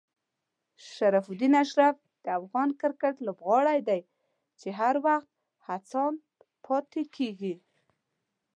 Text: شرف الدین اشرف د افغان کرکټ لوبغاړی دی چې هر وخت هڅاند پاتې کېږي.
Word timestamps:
شرف 0.93 1.25
الدین 1.31 1.53
اشرف 1.63 1.97
د 2.23 2.25
افغان 2.39 2.69
کرکټ 2.81 3.15
لوبغاړی 3.25 3.79
دی 3.87 4.01
چې 4.59 4.69
هر 4.79 4.95
وخت 5.05 5.29
هڅاند 5.67 6.17
پاتې 6.65 7.01
کېږي. 7.15 7.55